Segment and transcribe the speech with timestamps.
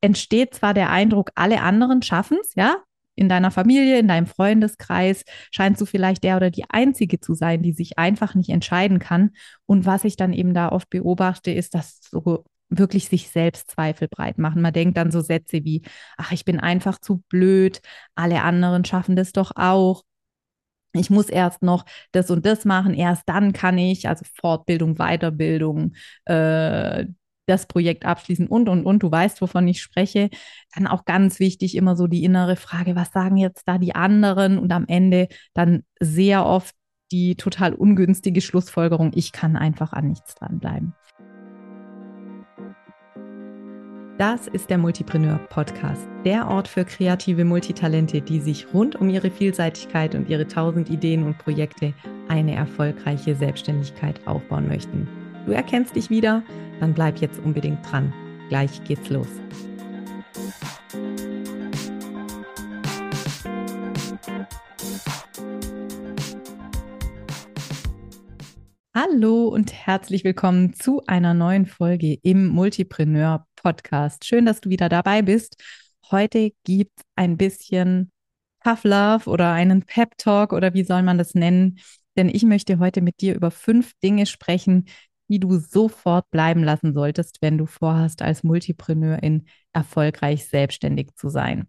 [0.00, 2.76] entsteht zwar der Eindruck, alle anderen schaffen es, ja,
[3.16, 7.62] in deiner Familie, in deinem Freundeskreis scheinst du vielleicht der oder die Einzige zu sein,
[7.62, 9.32] die sich einfach nicht entscheiden kann.
[9.66, 14.08] Und was ich dann eben da oft beobachte, ist, dass so wirklich sich selbst Zweifel
[14.08, 14.62] breit machen.
[14.62, 15.82] Man denkt dann so Sätze wie,
[16.16, 17.80] ach, ich bin einfach zu blöd,
[18.14, 20.04] alle anderen schaffen das doch auch.
[20.92, 25.94] Ich muss erst noch das und das machen, erst dann kann ich, also Fortbildung, Weiterbildung,
[26.24, 27.06] äh,
[27.50, 29.02] das Projekt abschließen und, und, und.
[29.02, 30.30] Du weißt, wovon ich spreche.
[30.74, 34.58] Dann auch ganz wichtig immer so die innere Frage, was sagen jetzt da die anderen?
[34.58, 36.74] Und am Ende dann sehr oft
[37.12, 40.94] die total ungünstige Schlussfolgerung, ich kann einfach an nichts dranbleiben.
[44.20, 49.30] Das ist der Multipreneur Podcast, der Ort für kreative Multitalente, die sich rund um ihre
[49.30, 51.94] Vielseitigkeit und ihre tausend Ideen und Projekte
[52.28, 55.08] eine erfolgreiche Selbstständigkeit aufbauen möchten.
[55.46, 56.42] Du erkennst dich wieder?
[56.80, 58.12] Dann bleib jetzt unbedingt dran.
[58.48, 59.26] Gleich geht's los.
[68.94, 74.26] Hallo und herzlich willkommen zu einer neuen Folge im Multipreneur Podcast.
[74.26, 75.56] Schön, dass du wieder dabei bist.
[76.10, 78.12] Heute gibt es ein bisschen
[78.62, 81.78] Tough Love oder einen Pep Talk oder wie soll man das nennen?
[82.16, 84.86] Denn ich möchte heute mit dir über fünf Dinge sprechen,
[85.30, 91.68] die du sofort bleiben lassen solltest, wenn du vorhast, als Multipreneurin erfolgreich selbstständig zu sein.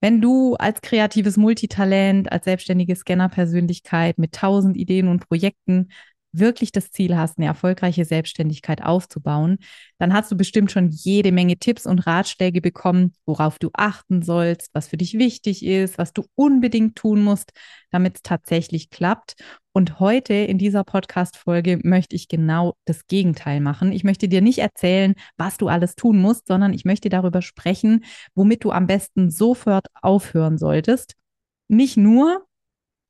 [0.00, 5.88] Wenn du als kreatives Multitalent, als selbstständige Scanner-Persönlichkeit mit tausend Ideen und Projekten
[6.38, 9.58] wirklich das Ziel hast, eine erfolgreiche Selbstständigkeit aufzubauen,
[9.98, 14.70] dann hast du bestimmt schon jede Menge Tipps und Ratschläge bekommen, worauf du achten sollst,
[14.72, 17.52] was für dich wichtig ist, was du unbedingt tun musst,
[17.90, 19.34] damit es tatsächlich klappt.
[19.72, 23.92] Und heute in dieser Podcast-Folge möchte ich genau das Gegenteil machen.
[23.92, 28.04] Ich möchte dir nicht erzählen, was du alles tun musst, sondern ich möchte darüber sprechen,
[28.34, 31.14] womit du am besten sofort aufhören solltest.
[31.68, 32.46] Nicht nur,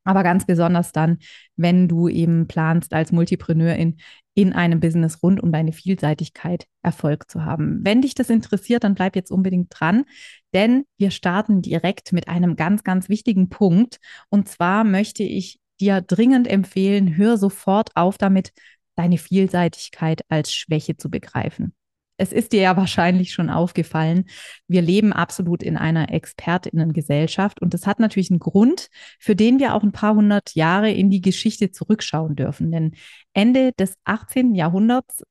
[0.06, 1.18] aber ganz besonders dann,
[1.56, 3.98] wenn du eben planst, als Multipreneurin
[4.34, 7.80] in einem Business rund um deine Vielseitigkeit Erfolg zu haben.
[7.82, 10.04] Wenn dich das interessiert, dann bleib jetzt unbedingt dran,
[10.52, 13.98] denn wir starten direkt mit einem ganz, ganz wichtigen Punkt.
[14.28, 18.52] Und zwar möchte ich dir dringend empfehlen, hör sofort auf damit,
[18.94, 21.74] deine Vielseitigkeit als Schwäche zu begreifen
[22.16, 24.24] es ist dir ja wahrscheinlich schon aufgefallen,
[24.68, 28.88] wir leben absolut in einer Expertinnengesellschaft und das hat natürlich einen Grund,
[29.18, 32.70] für den wir auch ein paar hundert Jahre in die Geschichte zurückschauen dürfen.
[32.70, 32.92] Denn
[33.32, 34.54] Ende des 18.
[34.54, 35.22] Jahrhunderts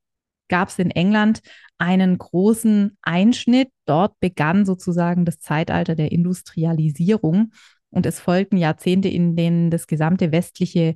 [0.47, 1.41] gab es in England
[1.77, 3.69] einen großen Einschnitt.
[3.85, 7.51] Dort begann sozusagen das Zeitalter der Industrialisierung
[7.89, 10.95] und es folgten Jahrzehnte, in denen das gesamte westliche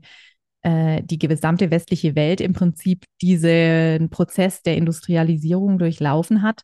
[0.62, 6.64] äh, die gesamte westliche Welt im Prinzip diesen Prozess der Industrialisierung durchlaufen hat.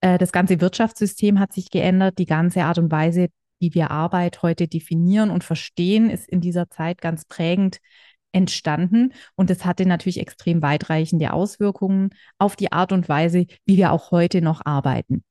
[0.00, 3.28] Äh, das ganze Wirtschaftssystem hat sich geändert, die ganze Art und Weise,
[3.60, 7.78] wie wir Arbeit heute definieren und verstehen, ist in dieser Zeit ganz prägend
[8.32, 9.12] entstanden.
[9.36, 14.10] Und es hatte natürlich extrem weitreichende Auswirkungen auf die Art und Weise, wie wir auch
[14.10, 15.24] heute noch arbeiten.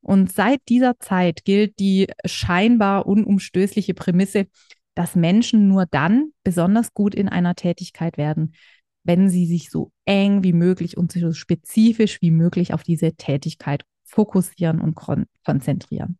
[0.00, 4.46] Und seit dieser Zeit gilt die scheinbar unumstößliche Prämisse,
[4.98, 8.54] dass Menschen nur dann besonders gut in einer Tätigkeit werden,
[9.04, 13.84] wenn sie sich so eng wie möglich und so spezifisch wie möglich auf diese Tätigkeit
[14.02, 14.96] fokussieren und
[15.44, 16.18] konzentrieren.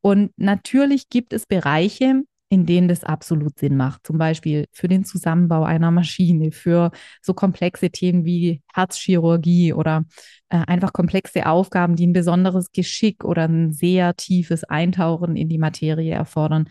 [0.00, 4.04] Und natürlich gibt es Bereiche, in denen das absolut Sinn macht.
[4.04, 6.90] Zum Beispiel für den Zusammenbau einer Maschine, für
[7.22, 10.04] so komplexe Themen wie Herzchirurgie oder
[10.48, 15.58] äh, einfach komplexe Aufgaben, die ein besonderes Geschick oder ein sehr tiefes Eintauchen in die
[15.58, 16.68] Materie erfordern.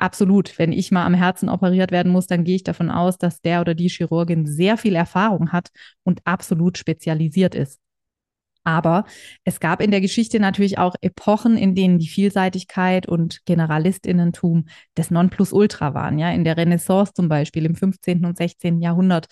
[0.00, 0.58] Absolut.
[0.58, 3.60] Wenn ich mal am Herzen operiert werden muss, dann gehe ich davon aus, dass der
[3.60, 5.68] oder die Chirurgin sehr viel Erfahrung hat
[6.04, 7.78] und absolut spezialisiert ist.
[8.64, 9.04] Aber
[9.44, 15.10] es gab in der Geschichte natürlich auch Epochen, in denen die Vielseitigkeit und Generalistinnentum das
[15.10, 16.18] Nonplusultra waren.
[16.18, 18.24] Ja, in der Renaissance zum Beispiel im 15.
[18.24, 18.80] und 16.
[18.80, 19.28] Jahrhundert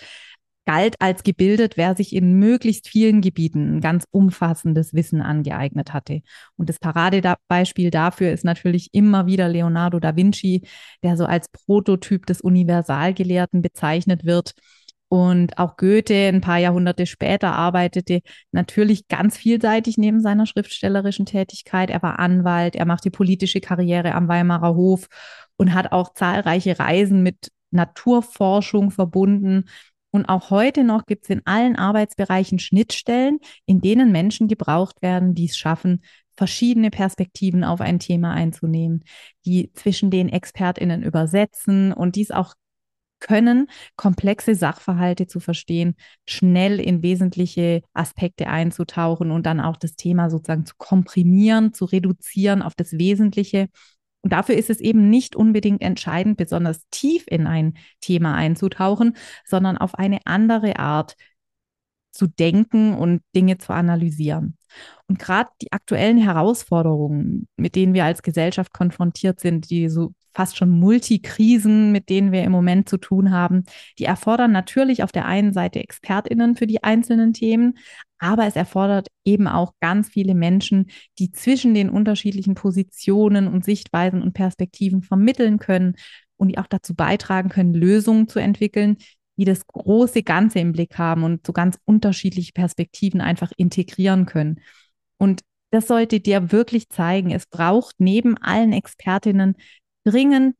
[0.68, 6.20] galt als gebildet, wer sich in möglichst vielen Gebieten ein ganz umfassendes Wissen angeeignet hatte.
[6.56, 10.68] Und das Paradebeispiel dafür ist natürlich immer wieder Leonardo da Vinci,
[11.02, 14.52] der so als Prototyp des Universalgelehrten bezeichnet wird.
[15.08, 18.20] Und auch Goethe ein paar Jahrhunderte später arbeitete
[18.52, 21.88] natürlich ganz vielseitig neben seiner schriftstellerischen Tätigkeit.
[21.88, 25.06] Er war Anwalt, er machte politische Karriere am Weimarer Hof
[25.56, 29.64] und hat auch zahlreiche Reisen mit Naturforschung verbunden.
[30.10, 35.34] Und auch heute noch gibt es in allen Arbeitsbereichen Schnittstellen, in denen Menschen gebraucht werden,
[35.34, 36.02] die es schaffen,
[36.36, 39.04] verschiedene Perspektiven auf ein Thema einzunehmen,
[39.44, 42.54] die zwischen den ExpertInnen übersetzen und dies auch
[43.20, 45.96] können, komplexe Sachverhalte zu verstehen,
[46.26, 52.62] schnell in wesentliche Aspekte einzutauchen und dann auch das Thema sozusagen zu komprimieren, zu reduzieren
[52.62, 53.68] auf das Wesentliche.
[54.22, 59.78] Und dafür ist es eben nicht unbedingt entscheidend, besonders tief in ein Thema einzutauchen, sondern
[59.78, 61.14] auf eine andere Art
[62.10, 64.56] zu denken und Dinge zu analysieren.
[65.06, 70.56] Und gerade die aktuellen Herausforderungen, mit denen wir als Gesellschaft konfrontiert sind, die so fast
[70.56, 73.64] schon Multikrisen, mit denen wir im Moment zu tun haben,
[73.98, 77.76] die erfordern natürlich auf der einen Seite Expertinnen für die einzelnen Themen,
[78.20, 84.22] aber es erfordert eben auch ganz viele Menschen, die zwischen den unterschiedlichen Positionen und Sichtweisen
[84.22, 85.96] und Perspektiven vermitteln können
[86.36, 88.98] und die auch dazu beitragen können, Lösungen zu entwickeln,
[89.38, 94.60] die das große Ganze im Blick haben und so ganz unterschiedliche Perspektiven einfach integrieren können.
[95.16, 95.40] Und
[95.72, 99.56] das sollte dir wirklich zeigen, es braucht neben allen Expertinnen
[100.10, 100.56] dringend,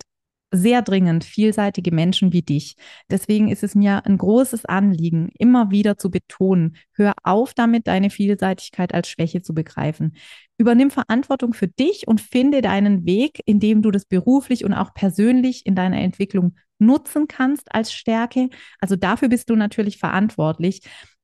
[0.51, 2.77] sehr dringend vielseitige Menschen wie dich.
[3.11, 8.11] Deswegen ist es mir ein großes Anliegen, immer wieder zu betonen, hör auf damit, deine
[8.11, 10.17] Vielseitigkeit als Schwäche zu begreifen.
[10.57, 14.95] Übernimm Verantwortung für dich und finde deinen Weg, in dem du das beruflich und auch
[14.95, 18.49] persönlich in deiner Entwicklung nutzen kannst als Stärke.
[18.81, 20.81] Also dafür bist du natürlich verantwortlich,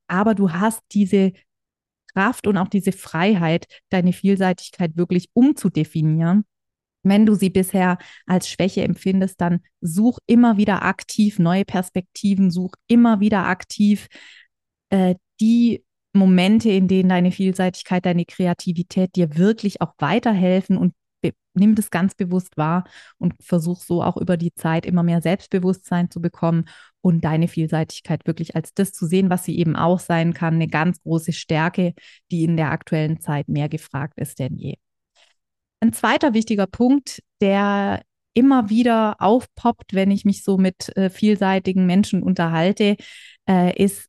[0.06, 1.32] aber du hast diese
[2.12, 6.44] Kraft und auch diese Freiheit, deine Vielseitigkeit wirklich umzudefinieren
[7.04, 12.74] wenn du sie bisher als Schwäche empfindest, dann such immer wieder aktiv neue Perspektiven, such
[12.88, 14.08] immer wieder aktiv
[14.90, 20.94] äh, die Momente, in denen deine Vielseitigkeit, deine Kreativität dir wirklich auch weiterhelfen und
[21.54, 22.84] nimm das ganz bewusst wahr
[23.18, 26.66] und versuch so auch über die Zeit immer mehr Selbstbewusstsein zu bekommen
[27.00, 30.68] und deine Vielseitigkeit wirklich als das zu sehen, was sie eben auch sein kann, eine
[30.68, 31.94] ganz große Stärke,
[32.30, 34.76] die in der aktuellen Zeit mehr gefragt ist denn je.
[35.84, 38.00] Ein zweiter wichtiger Punkt, der
[38.32, 42.96] immer wieder aufpoppt, wenn ich mich so mit äh, vielseitigen Menschen unterhalte,
[43.46, 44.06] äh, ist,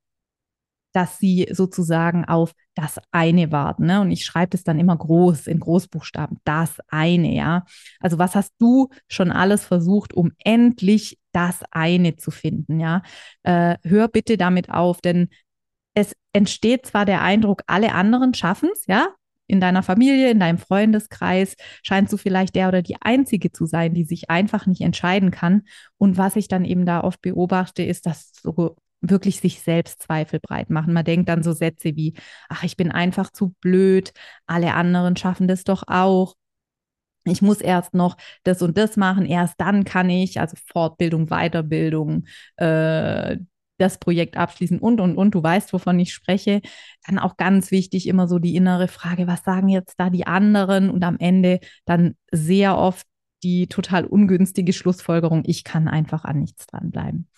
[0.94, 3.88] dass sie sozusagen auf das eine warten.
[3.88, 4.00] Ne?
[4.00, 7.66] Und ich schreibe es dann immer groß in Großbuchstaben, das eine, ja.
[8.00, 13.02] Also was hast du schon alles versucht, um endlich das eine zu finden, ja?
[13.44, 15.28] Äh, hör bitte damit auf, denn
[15.94, 19.10] es entsteht zwar der Eindruck, alle anderen schaffen es, ja,
[19.48, 23.94] in deiner Familie, in deinem Freundeskreis scheinst du vielleicht der oder die Einzige zu sein,
[23.94, 25.64] die sich einfach nicht entscheiden kann.
[25.98, 30.40] Und was ich dann eben da oft beobachte, ist, dass so wirklich sich selbst Zweifel
[30.40, 30.94] breit machen.
[30.94, 32.16] Man denkt dann so Sätze wie,
[32.50, 34.14] ach, ich bin einfach zu blöd,
[34.48, 36.36] alle anderen schaffen das doch auch.
[37.28, 42.26] Ich muss erst noch das und das machen, erst dann kann ich, also Fortbildung, Weiterbildung,
[42.58, 43.38] äh,
[43.78, 46.62] das Projekt abschließen und, und, und, du weißt, wovon ich spreche.
[47.06, 50.90] Dann auch ganz wichtig immer so die innere Frage, was sagen jetzt da die anderen?
[50.90, 53.06] Und am Ende dann sehr oft
[53.44, 57.30] die total ungünstige Schlussfolgerung, ich kann einfach an nichts dranbleiben.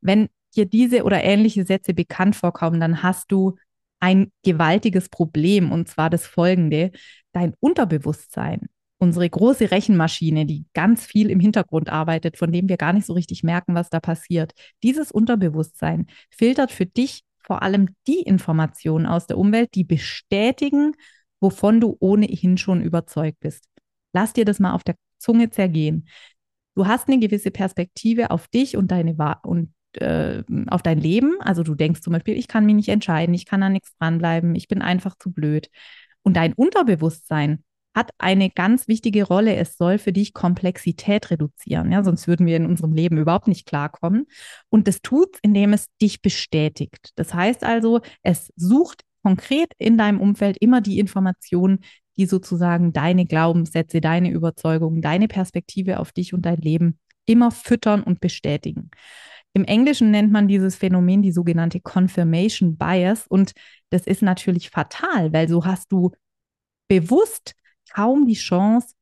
[0.00, 3.56] Wenn dir diese oder ähnliche Sätze bekannt vorkommen, dann hast du
[4.00, 6.90] ein gewaltiges Problem und zwar das folgende.
[7.32, 8.68] Dein Unterbewusstsein
[9.04, 13.12] unsere große Rechenmaschine, die ganz viel im Hintergrund arbeitet, von dem wir gar nicht so
[13.12, 14.52] richtig merken, was da passiert.
[14.82, 20.92] Dieses Unterbewusstsein filtert für dich vor allem die Informationen aus der Umwelt, die bestätigen,
[21.40, 23.66] wovon du ohnehin schon überzeugt bist.
[24.14, 26.08] Lass dir das mal auf der Zunge zergehen.
[26.74, 31.36] Du hast eine gewisse Perspektive auf dich und deine und äh, auf dein Leben.
[31.40, 34.54] Also du denkst zum Beispiel, ich kann mich nicht entscheiden, ich kann da nichts dranbleiben,
[34.54, 35.68] ich bin einfach zu blöd.
[36.22, 37.62] Und dein Unterbewusstsein
[37.94, 39.54] hat eine ganz wichtige Rolle.
[39.56, 41.92] Es soll für dich Komplexität reduzieren.
[41.92, 44.26] Ja, sonst würden wir in unserem Leben überhaupt nicht klarkommen.
[44.68, 47.10] Und das tut, indem es dich bestätigt.
[47.16, 51.80] Das heißt also, es sucht konkret in deinem Umfeld immer die Informationen,
[52.16, 58.02] die sozusagen deine Glaubenssätze, deine Überzeugungen, deine Perspektive auf dich und dein Leben immer füttern
[58.02, 58.90] und bestätigen.
[59.54, 63.52] Im Englischen nennt man dieses Phänomen die sogenannte Confirmation Bias und
[63.90, 66.10] das ist natürlich fatal, weil so hast du
[66.88, 67.54] bewusst
[67.92, 68.94] kaum die Chance,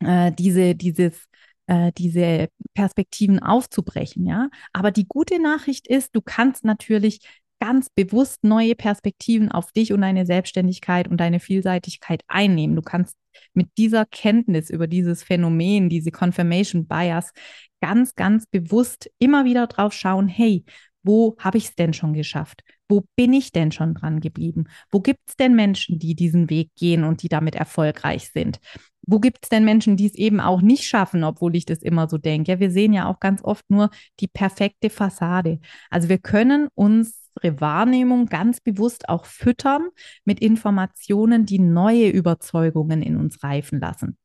[0.00, 1.26] äh, diese, dieses,
[1.66, 4.48] äh, diese Perspektiven aufzubrechen, ja.
[4.72, 7.20] Aber die gute Nachricht ist, du kannst natürlich
[7.60, 12.76] ganz bewusst neue Perspektiven auf dich und deine Selbstständigkeit und deine Vielseitigkeit einnehmen.
[12.76, 13.16] Du kannst
[13.54, 17.32] mit dieser Kenntnis über dieses Phänomen, diese Confirmation Bias,
[17.80, 20.64] ganz, ganz bewusst immer wieder drauf schauen, hey,
[21.02, 22.62] wo habe ich es denn schon geschafft?
[22.88, 24.64] Wo bin ich denn schon dran geblieben?
[24.90, 28.60] Wo gibt es denn Menschen, die diesen Weg gehen und die damit erfolgreich sind?
[29.06, 32.08] Wo gibt es denn Menschen, die es eben auch nicht schaffen, obwohl ich das immer
[32.08, 32.52] so denke?
[32.52, 35.60] Ja, wir sehen ja auch ganz oft nur die perfekte Fassade.
[35.90, 39.88] Also wir können unsere Wahrnehmung ganz bewusst auch füttern
[40.24, 44.18] mit Informationen, die neue Überzeugungen in uns reifen lassen.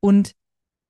[0.00, 0.32] Und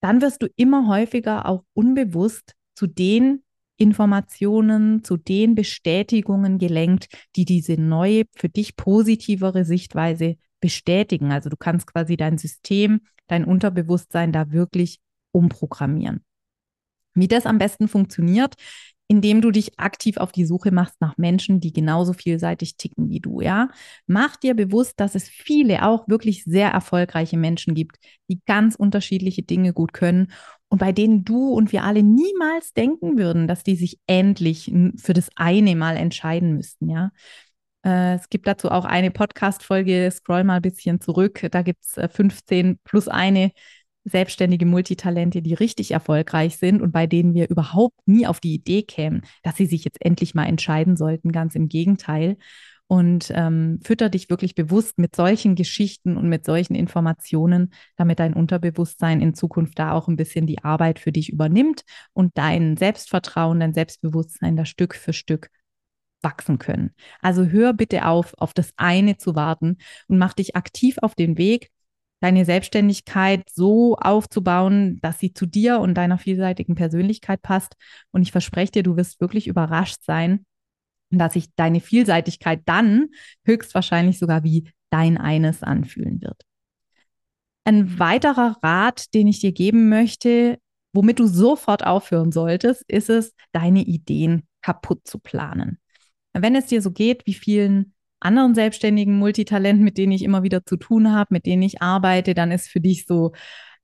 [0.00, 3.42] dann wirst du immer häufiger auch unbewusst zu den
[3.78, 7.06] Informationen, zu den Bestätigungen gelenkt,
[7.36, 11.32] die diese neue, für dich positivere Sichtweise bestätigen.
[11.32, 14.98] Also du kannst quasi dein System, dein Unterbewusstsein da wirklich
[15.30, 16.24] umprogrammieren.
[17.14, 18.54] Wie das am besten funktioniert,
[19.08, 23.20] indem du dich aktiv auf die Suche machst nach Menschen, die genauso vielseitig ticken wie
[23.20, 23.70] du, ja?
[24.06, 27.96] Mach dir bewusst, dass es viele auch wirklich sehr erfolgreiche Menschen gibt,
[28.28, 30.30] die ganz unterschiedliche Dinge gut können
[30.68, 35.14] und bei denen du und wir alle niemals denken würden, dass die sich endlich für
[35.14, 37.10] das eine mal entscheiden müssten, ja?
[37.84, 41.46] Äh, es gibt dazu auch eine Podcast-Folge, scroll mal ein bisschen zurück.
[41.50, 43.52] Da gibt es 15 plus eine
[44.04, 48.82] selbstständige Multitalente, die richtig erfolgreich sind und bei denen wir überhaupt nie auf die Idee
[48.82, 51.32] kämen, dass sie sich jetzt endlich mal entscheiden sollten.
[51.32, 52.36] Ganz im Gegenteil.
[52.88, 58.32] Und ähm, fütter dich wirklich bewusst mit solchen Geschichten und mit solchen Informationen, damit dein
[58.32, 61.82] Unterbewusstsein in Zukunft da auch ein bisschen die Arbeit für dich übernimmt
[62.14, 65.50] und dein Selbstvertrauen, dein Selbstbewusstsein da Stück für Stück
[66.22, 66.90] wachsen können.
[67.20, 69.76] Also hör bitte auf, auf das eine zu warten
[70.08, 71.70] und mach dich aktiv auf den Weg,
[72.20, 77.76] deine Selbstständigkeit so aufzubauen, dass sie zu dir und deiner vielseitigen Persönlichkeit passt.
[78.10, 80.44] Und ich verspreche dir, du wirst wirklich überrascht sein,
[81.10, 83.08] dass sich deine Vielseitigkeit dann
[83.44, 86.42] höchstwahrscheinlich sogar wie dein eines anfühlen wird.
[87.64, 90.58] Ein weiterer Rat, den ich dir geben möchte,
[90.92, 95.78] womit du sofort aufhören solltest, ist es, deine Ideen kaputt zu planen.
[96.32, 100.64] Wenn es dir so geht wie vielen anderen selbstständigen Multitalenten, mit denen ich immer wieder
[100.64, 103.32] zu tun habe, mit denen ich arbeite, dann ist für dich so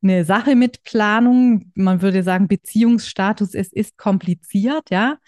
[0.02, 1.72] eine Sache mit Planung.
[1.74, 5.18] Man würde sagen, Beziehungsstatus, es ist kompliziert, ja.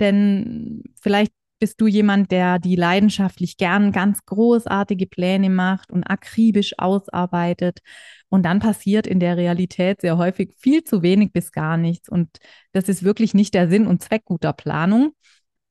[0.00, 6.74] Denn vielleicht bist du jemand, der die leidenschaftlich gern ganz großartige Pläne macht und akribisch
[6.78, 7.80] ausarbeitet.
[8.28, 12.08] Und dann passiert in der Realität sehr häufig viel zu wenig bis gar nichts.
[12.08, 12.38] Und
[12.72, 15.12] das ist wirklich nicht der Sinn und Zweck guter Planung.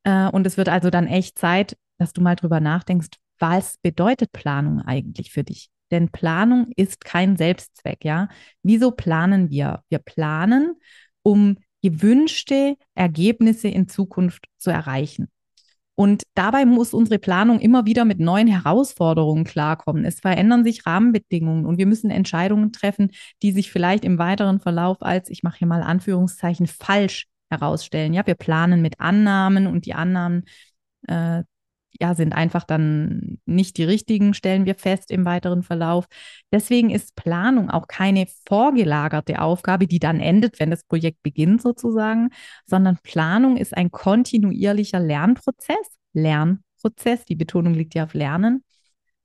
[0.04, 4.32] Äh, und es wird also dann echt Zeit, dass du mal drüber nachdenkst, was bedeutet
[4.32, 5.70] Planung eigentlich für dich?
[5.92, 8.30] Denn Planung ist kein Selbstzweck, ja.
[8.64, 9.84] Wieso planen wir?
[9.90, 10.76] Wir planen,
[11.24, 15.30] um gewünschte Ergebnisse in Zukunft zu erreichen.
[16.00, 20.06] Und dabei muss unsere Planung immer wieder mit neuen Herausforderungen klarkommen.
[20.06, 23.10] Es verändern sich Rahmenbedingungen und wir müssen Entscheidungen treffen,
[23.42, 28.14] die sich vielleicht im weiteren Verlauf als, ich mache hier mal Anführungszeichen, falsch herausstellen.
[28.14, 30.44] Ja, wir planen mit Annahmen und die Annahmen
[31.08, 31.42] äh,
[32.00, 36.06] ja, sind einfach dann nicht die richtigen, stellen wir fest im weiteren Verlauf.
[36.52, 42.30] Deswegen ist Planung auch keine vorgelagerte Aufgabe, die dann endet, wenn das Projekt beginnt sozusagen,
[42.66, 48.64] sondern Planung ist ein kontinuierlicher Lernprozess, Lernprozess, die Betonung liegt ja auf Lernen.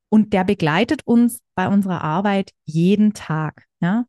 [0.08, 3.64] Und der begleitet uns bei unserer Arbeit jeden Tag.
[3.80, 4.04] Ja?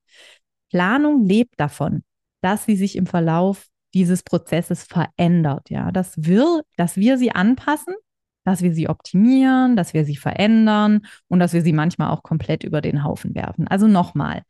[0.69, 2.03] Planung lebt davon,
[2.41, 7.93] dass sie sich im Verlauf dieses Prozesses verändert, ja, dass wir, dass wir sie anpassen
[8.43, 12.63] dass wir sie optimieren, dass wir sie verändern und dass wir sie manchmal auch komplett
[12.63, 13.67] über den Haufen werfen.
[13.67, 14.43] Also nochmal,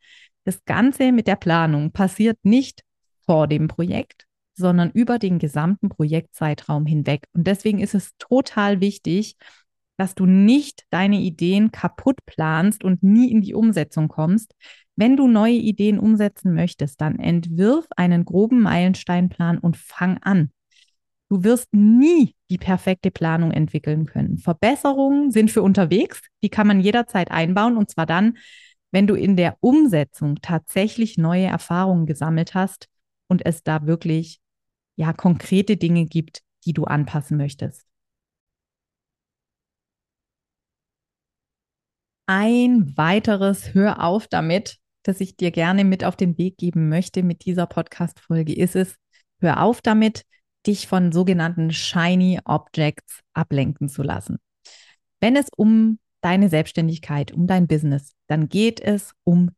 [0.44, 2.82] das Ganze mit der Planung passiert nicht
[3.26, 7.24] vor dem Projekt, sondern über den gesamten Projektzeitraum hinweg.
[7.32, 9.36] Und deswegen ist es total wichtig,
[9.96, 14.54] dass du nicht deine Ideen kaputt planst und nie in die Umsetzung kommst.
[14.96, 20.50] Wenn du neue Ideen umsetzen möchtest, dann entwirf einen groben Meilensteinplan und fang an.
[21.34, 24.38] Du wirst nie die perfekte Planung entwickeln können.
[24.38, 28.38] Verbesserungen sind für unterwegs, die kann man jederzeit einbauen und zwar dann,
[28.92, 32.86] wenn du in der Umsetzung tatsächlich neue Erfahrungen gesammelt hast
[33.26, 34.38] und es da wirklich
[34.94, 37.84] ja konkrete Dinge gibt, die du anpassen möchtest.
[42.26, 47.24] Ein weiteres Hör auf damit, das ich dir gerne mit auf den Weg geben möchte
[47.24, 48.94] mit dieser Podcast-Folge, ist es,
[49.40, 50.22] hör auf damit,
[50.66, 54.38] dich von sogenannten Shiny Objects ablenken zu lassen.
[55.20, 59.50] Wenn es um deine Selbstständigkeit, um dein Business, dann geht es um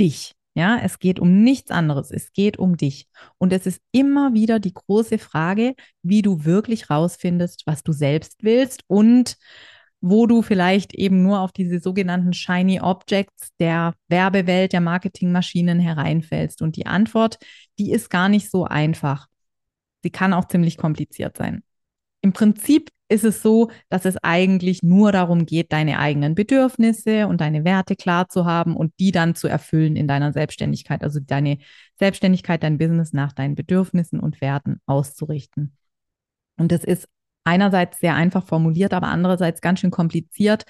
[0.00, 0.34] dich.
[0.54, 2.10] Ja, es geht um nichts anderes.
[2.10, 3.06] Es geht um dich.
[3.38, 8.42] Und es ist immer wieder die große Frage, wie du wirklich rausfindest, was du selbst
[8.42, 9.36] willst und
[10.02, 16.60] wo du vielleicht eben nur auf diese sogenannten Shiny Objects der Werbewelt, der Marketingmaschinen hereinfällst.
[16.60, 17.38] Und die Antwort,
[17.78, 19.28] die ist gar nicht so einfach.
[20.02, 21.62] Sie kann auch ziemlich kompliziert sein.
[22.22, 27.40] Im Prinzip ist es so, dass es eigentlich nur darum geht, deine eigenen Bedürfnisse und
[27.40, 31.02] deine Werte klar zu haben und die dann zu erfüllen in deiner Selbstständigkeit.
[31.02, 31.58] Also deine
[31.98, 35.76] Selbstständigkeit, dein Business nach deinen Bedürfnissen und Werten auszurichten.
[36.56, 37.06] Und das ist
[37.44, 40.64] einerseits sehr einfach formuliert, aber andererseits ganz schön kompliziert,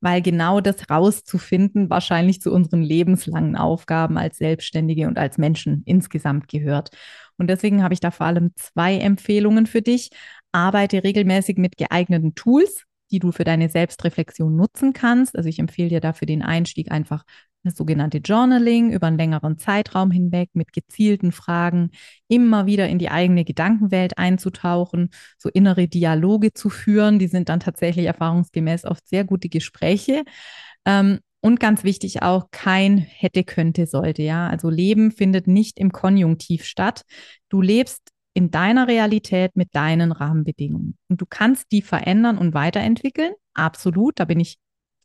[0.00, 6.48] weil genau das rauszufinden wahrscheinlich zu unseren lebenslangen Aufgaben als Selbstständige und als Menschen insgesamt
[6.48, 6.90] gehört.
[7.38, 10.10] Und deswegen habe ich da vor allem zwei Empfehlungen für dich.
[10.52, 15.36] Arbeite regelmäßig mit geeigneten Tools, die du für deine Selbstreflexion nutzen kannst.
[15.36, 17.24] Also ich empfehle dir dafür den Einstieg einfach
[17.64, 21.90] das sogenannte Journaling über einen längeren Zeitraum hinweg mit gezielten Fragen,
[22.28, 27.18] immer wieder in die eigene Gedankenwelt einzutauchen, so innere Dialoge zu führen.
[27.18, 30.24] Die sind dann tatsächlich erfahrungsgemäß oft sehr gute Gespräche.
[30.84, 34.48] Ähm, und ganz wichtig auch, kein hätte, könnte, sollte, ja.
[34.48, 37.02] Also Leben findet nicht im Konjunktiv statt.
[37.50, 40.96] Du lebst in deiner Realität mit deinen Rahmenbedingungen.
[41.10, 43.34] Und du kannst die verändern und weiterentwickeln.
[43.52, 44.18] Absolut.
[44.18, 44.56] Da bin ich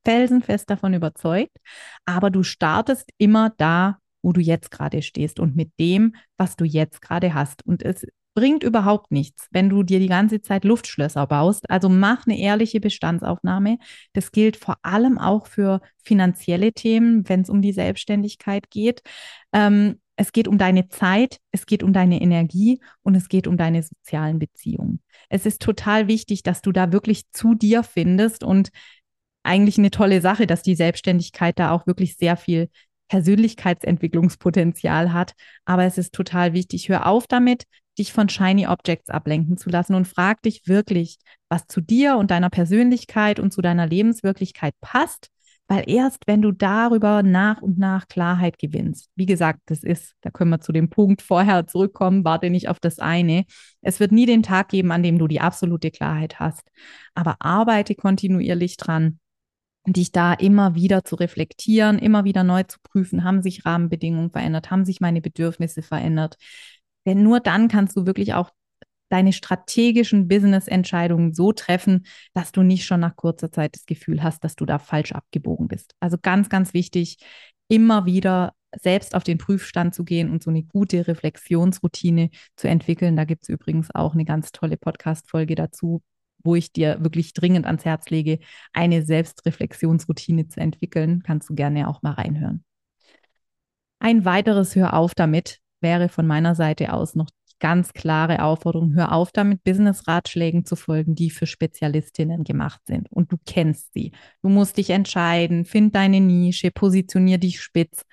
[0.06, 1.58] felsenfest davon überzeugt.
[2.06, 6.64] Aber du startest immer da, wo du jetzt gerade stehst und mit dem, was du
[6.64, 7.66] jetzt gerade hast.
[7.66, 8.08] Und es
[8.40, 11.70] bringt überhaupt nichts, wenn du dir die ganze Zeit Luftschlösser baust.
[11.70, 13.80] Also mach eine ehrliche Bestandsaufnahme.
[14.14, 19.02] Das gilt vor allem auch für finanzielle Themen, wenn es um die Selbstständigkeit geht.
[19.52, 23.58] Ähm, es geht um deine Zeit, es geht um deine Energie und es geht um
[23.58, 25.02] deine sozialen Beziehungen.
[25.28, 28.70] Es ist total wichtig, dass du da wirklich zu dir findest und
[29.44, 32.70] eigentlich eine tolle Sache, dass die Selbstständigkeit da auch wirklich sehr viel
[33.10, 35.34] Persönlichkeitsentwicklungspotenzial hat.
[35.66, 36.88] Aber es ist total wichtig.
[36.88, 37.66] Hör auf damit,
[38.00, 41.18] dich von Shiny Objects ablenken zu lassen und frag dich wirklich,
[41.50, 45.30] was zu dir und deiner Persönlichkeit und zu deiner Lebenswirklichkeit passt.
[45.68, 50.32] Weil erst wenn du darüber nach und nach Klarheit gewinnst, wie gesagt, das ist, da
[50.32, 53.46] können wir zu dem Punkt vorher zurückkommen, warte nicht auf das eine.
[53.82, 56.68] Es wird nie den Tag geben, an dem du die absolute Klarheit hast.
[57.14, 59.20] Aber arbeite kontinuierlich dran
[59.86, 64.72] dich da immer wieder zu reflektieren, immer wieder neu zu prüfen, haben sich Rahmenbedingungen verändert,
[64.72, 66.38] haben sich meine Bedürfnisse verändert.
[67.10, 68.52] Denn nur dann kannst du wirklich auch
[69.10, 74.44] deine strategischen Business-Entscheidungen so treffen, dass du nicht schon nach kurzer Zeit das Gefühl hast,
[74.44, 75.96] dass du da falsch abgebogen bist.
[76.00, 77.18] Also ganz, ganz wichtig,
[77.68, 83.16] immer wieder selbst auf den Prüfstand zu gehen und so eine gute Reflexionsroutine zu entwickeln.
[83.16, 86.04] Da gibt es übrigens auch eine ganz tolle Podcast-Folge dazu,
[86.44, 88.38] wo ich dir wirklich dringend ans Herz lege,
[88.72, 91.24] eine Selbstreflexionsroutine zu entwickeln.
[91.24, 92.64] Kannst du gerne auch mal reinhören.
[93.98, 99.12] Ein weiteres Hör auf damit wäre von meiner Seite aus noch ganz klare Aufforderung, hör
[99.12, 103.12] auf damit, Business-Ratschlägen zu folgen, die für Spezialistinnen gemacht sind.
[103.12, 104.14] Und du kennst sie.
[104.42, 108.06] Du musst dich entscheiden, find deine Nische, positionier dich spitz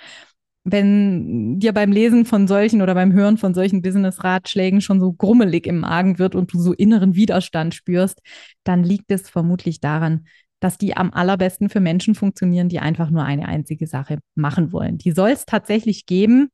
[0.69, 5.65] wenn dir beim Lesen von solchen oder beim Hören von solchen Business-Ratschlägen schon so grummelig
[5.65, 8.21] im Magen wird und du so inneren Widerstand spürst,
[8.65, 10.27] dann liegt es vermutlich daran,
[10.59, 14.99] dass die am allerbesten für Menschen funktionieren, die einfach nur eine einzige Sache machen wollen.
[14.99, 16.49] Die soll es tatsächlich geben.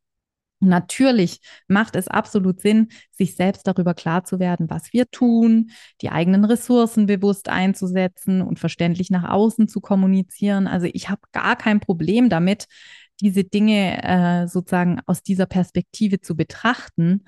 [0.64, 5.70] Natürlich macht es absolut Sinn, sich selbst darüber klar zu werden, was wir tun,
[6.00, 10.68] die eigenen Ressourcen bewusst einzusetzen und verständlich nach außen zu kommunizieren.
[10.68, 12.66] Also ich habe gar kein Problem damit,
[13.20, 17.24] diese Dinge äh, sozusagen aus dieser Perspektive zu betrachten.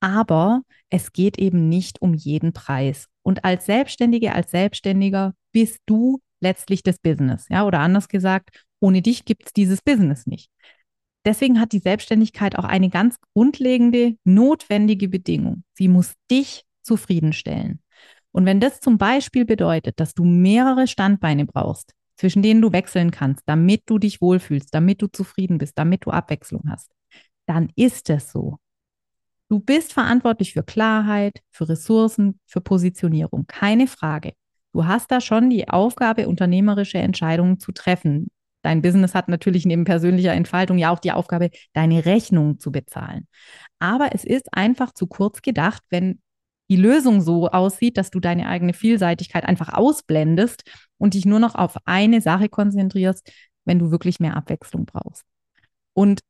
[0.00, 3.06] Aber es geht eben nicht um jeden Preis.
[3.22, 7.46] Und als Selbstständige, als Selbstständiger bist du letztlich das Business.
[7.48, 10.50] Ja, oder anders gesagt, ohne dich gibt es dieses Business nicht.
[11.24, 15.64] Deswegen hat die Selbstständigkeit auch eine ganz grundlegende, notwendige Bedingung.
[15.74, 17.80] Sie muss dich zufriedenstellen.
[18.32, 23.10] Und wenn das zum Beispiel bedeutet, dass du mehrere Standbeine brauchst, zwischen denen du wechseln
[23.10, 26.90] kannst, damit du dich wohlfühlst, damit du zufrieden bist, damit du Abwechslung hast,
[27.46, 28.58] dann ist es so.
[29.48, 34.34] Du bist verantwortlich für Klarheit, für Ressourcen, für Positionierung, keine Frage.
[34.72, 38.28] Du hast da schon die Aufgabe, unternehmerische Entscheidungen zu treffen.
[38.62, 43.28] Dein Business hat natürlich neben persönlicher Entfaltung ja auch die Aufgabe, deine Rechnungen zu bezahlen.
[43.78, 46.20] Aber es ist einfach zu kurz gedacht, wenn
[46.70, 50.62] die Lösung so aussieht, dass du deine eigene Vielseitigkeit einfach ausblendest
[50.98, 53.30] und dich nur noch auf eine Sache konzentrierst,
[53.64, 55.24] wenn du wirklich mehr Abwechslung brauchst.
[55.94, 56.20] Und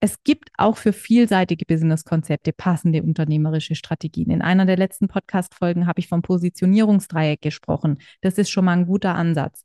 [0.00, 4.30] es gibt auch für vielseitige Business-Konzepte passende unternehmerische Strategien.
[4.30, 7.98] In einer der letzten Podcast-Folgen habe ich vom Positionierungsdreieck gesprochen.
[8.20, 9.64] Das ist schon mal ein guter Ansatz.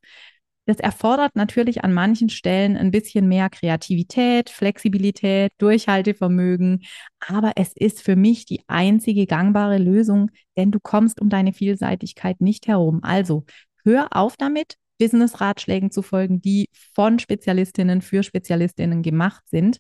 [0.72, 6.86] Das erfordert natürlich an manchen Stellen ein bisschen mehr Kreativität, Flexibilität, Durchhaltevermögen,
[7.20, 12.40] aber es ist für mich die einzige gangbare Lösung, denn du kommst um deine Vielseitigkeit
[12.40, 13.02] nicht herum.
[13.04, 13.44] Also
[13.84, 19.80] hör auf damit, Business-Ratschlägen zu folgen, die von Spezialistinnen für Spezialistinnen gemacht sind.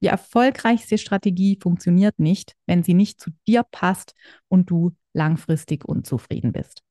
[0.00, 4.14] Die erfolgreichste Strategie funktioniert nicht, wenn sie nicht zu dir passt
[4.46, 6.84] und du langfristig unzufrieden bist.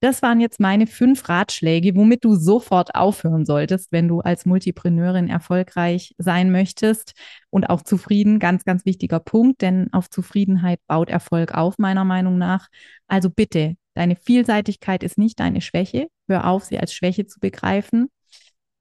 [0.00, 5.28] Das waren jetzt meine fünf Ratschläge, womit du sofort aufhören solltest, wenn du als Multipreneurin
[5.28, 7.14] erfolgreich sein möchtest
[7.50, 8.38] und auch zufrieden.
[8.38, 12.68] Ganz, ganz wichtiger Punkt, denn auf Zufriedenheit baut Erfolg auf, meiner Meinung nach.
[13.08, 16.06] Also bitte, deine Vielseitigkeit ist nicht deine Schwäche.
[16.28, 18.08] Hör auf, sie als Schwäche zu begreifen.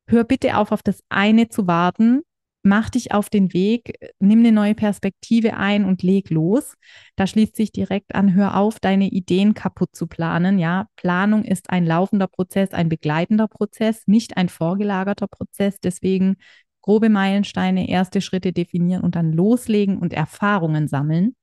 [0.08, 2.22] Hör bitte auf, auf das eine zu warten.
[2.68, 6.76] Mach dich auf den Weg, nimm eine neue Perspektive ein und leg los.
[7.16, 10.60] Da schließt sich direkt an, hör auf, deine Ideen kaputt zu planen.
[10.60, 15.80] Ja, Planung ist ein laufender Prozess, ein begleitender Prozess, nicht ein vorgelagerter Prozess.
[15.80, 16.38] Deswegen
[16.82, 21.36] grobe Meilensteine, erste Schritte definieren und dann loslegen und Erfahrungen sammeln.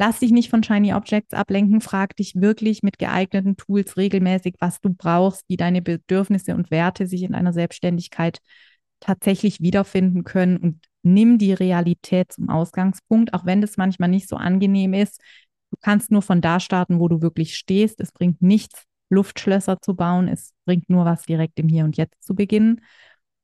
[0.00, 4.80] Lass dich nicht von Shiny Objects ablenken, frag dich wirklich mit geeigneten Tools regelmäßig, was
[4.80, 8.38] du brauchst, wie deine Bedürfnisse und Werte sich in einer Selbstständigkeit
[9.00, 14.36] tatsächlich wiederfinden können und nimm die Realität zum Ausgangspunkt, auch wenn das manchmal nicht so
[14.36, 15.20] angenehm ist.
[15.70, 18.00] Du kannst nur von da starten, wo du wirklich stehst.
[18.00, 20.28] Es bringt nichts, Luftschlösser zu bauen.
[20.28, 22.80] Es bringt nur was, direkt im Hier und Jetzt zu beginnen.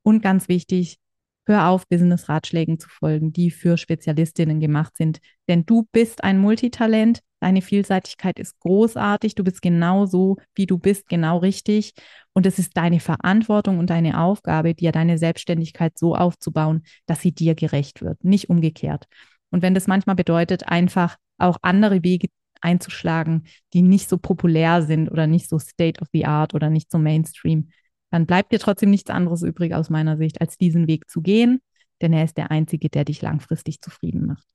[0.03, 0.99] Und ganz wichtig,
[1.47, 5.19] hör auf, Business-Ratschlägen zu folgen, die für Spezialistinnen gemacht sind.
[5.49, 7.21] Denn du bist ein Multitalent.
[7.45, 9.35] Deine Vielseitigkeit ist großartig.
[9.35, 11.93] Du bist genau so, wie du bist, genau richtig.
[12.33, 17.33] Und es ist deine Verantwortung und deine Aufgabe, dir deine Selbstständigkeit so aufzubauen, dass sie
[17.33, 19.09] dir gerecht wird, nicht umgekehrt.
[19.51, 22.29] Und wenn das manchmal bedeutet, einfach auch andere Wege
[22.63, 26.91] einzuschlagen, die nicht so populär sind oder nicht so state of the art oder nicht
[26.91, 27.69] so Mainstream,
[28.11, 31.61] dann bleibt dir trotzdem nichts anderes übrig aus meiner Sicht, als diesen Weg zu gehen,
[32.01, 34.54] denn er ist der einzige, der dich langfristig zufrieden macht.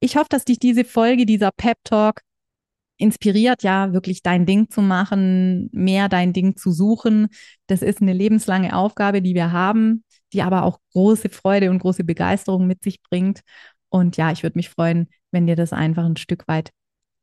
[0.00, 2.20] Ich hoffe, dass dich diese Folge, dieser Pep Talk
[2.98, 7.28] inspiriert, ja, wirklich dein Ding zu machen, mehr dein Ding zu suchen.
[7.66, 12.04] Das ist eine lebenslange Aufgabe, die wir haben, die aber auch große Freude und große
[12.04, 13.40] Begeisterung mit sich bringt.
[13.88, 16.70] Und ja, ich würde mich freuen, wenn dir das einfach ein Stück weit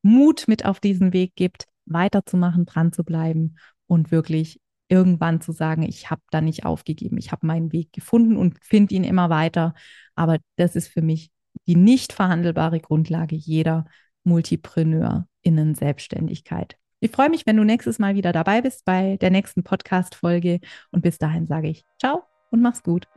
[0.04, 3.56] Mut mit auf diesen Weg gibt, weiterzumachen, dran zu bleiben
[3.88, 4.60] und wirklich
[4.90, 8.94] irgendwann zu sagen, ich habe da nicht aufgegeben, ich habe meinen Weg gefunden und finde
[8.96, 9.74] ihn immer weiter.
[10.16, 11.32] Aber das ist für mich
[11.68, 13.86] die nicht verhandelbare Grundlage jeder
[14.24, 16.78] Multipreneur-Innen-Selbstständigkeit.
[17.00, 20.62] Ich freue mich, wenn du nächstes Mal wieder dabei bist bei der nächsten Podcast-Folge.
[20.92, 23.10] Und bis dahin sage ich ciao und mach's gut.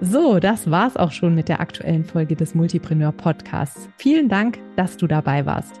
[0.00, 3.88] So, das war's auch schon mit der aktuellen Folge des Multipreneur Podcasts.
[3.96, 5.80] Vielen Dank, dass du dabei warst.